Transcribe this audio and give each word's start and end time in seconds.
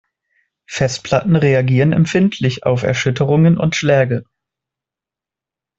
Festplatten 0.65 1.35
reagieren 1.35 1.91
empfindlich 1.93 2.63
auf 2.65 2.81
Erschütterungen 2.81 3.55
und 3.59 3.75
Schläge. 3.75 4.25